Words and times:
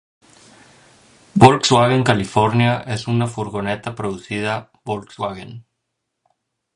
Volkswagen 1.43 2.01
California 2.09 2.73
es 2.87 3.05
una 3.07 3.27
furgoneta 3.27 3.93
producida 3.93 4.71
Volkswagen. 4.83 5.67